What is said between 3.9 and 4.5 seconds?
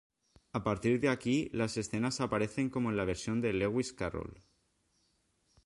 Carroll.